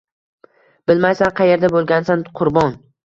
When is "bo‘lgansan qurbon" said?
1.75-2.75